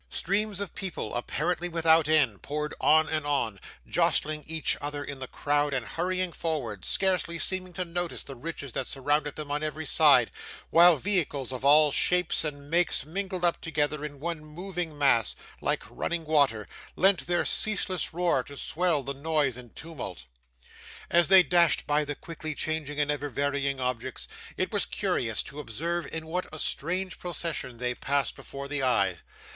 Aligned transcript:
Streams 0.09 0.59
of 0.59 0.73
people 0.73 1.13
apparently 1.13 1.69
without 1.69 2.09
end 2.09 2.41
poured 2.41 2.73
on 2.81 3.07
and 3.07 3.23
on, 3.23 3.59
jostling 3.87 4.43
each 4.47 4.75
other 4.81 5.03
in 5.03 5.19
the 5.19 5.27
crowd 5.27 5.75
and 5.75 5.85
hurrying 5.85 6.31
forward, 6.31 6.83
scarcely 6.85 7.37
seeming 7.37 7.71
to 7.73 7.85
notice 7.85 8.23
the 8.23 8.33
riches 8.33 8.73
that 8.73 8.87
surrounded 8.87 9.35
them 9.35 9.51
on 9.51 9.61
every 9.61 9.85
side; 9.85 10.31
while 10.71 10.97
vehicles 10.97 11.51
of 11.51 11.63
all 11.63 11.91
shapes 11.91 12.43
and 12.43 12.67
makes, 12.67 13.05
mingled 13.05 13.45
up 13.45 13.61
together 13.61 14.03
in 14.03 14.19
one 14.19 14.43
moving 14.43 14.97
mass, 14.97 15.35
like 15.61 15.83
running 15.87 16.25
water, 16.25 16.67
lent 16.95 17.27
their 17.27 17.45
ceaseless 17.45 18.11
roar 18.11 18.41
to 18.41 18.57
swell 18.57 19.03
the 19.03 19.13
noise 19.13 19.55
and 19.55 19.75
tumult. 19.75 20.25
As 21.11 21.27
they 21.27 21.43
dashed 21.43 21.85
by 21.85 22.05
the 22.05 22.15
quickly 22.15 22.55
changing 22.55 22.99
and 22.99 23.11
ever 23.11 23.29
varying 23.29 23.79
objects, 23.79 24.27
it 24.57 24.71
was 24.71 24.87
curious 24.87 25.43
to 25.43 25.59
observe 25.59 26.07
in 26.07 26.25
what 26.25 26.47
a 26.51 26.57
strange 26.57 27.19
procession 27.19 27.77
they 27.77 27.93
passed 27.93 28.35
before 28.35 28.67
the 28.67 28.81
eye. 28.81 29.19